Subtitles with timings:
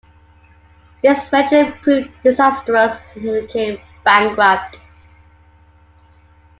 [1.03, 4.79] This venture proved disastrous, and he became bankrupt.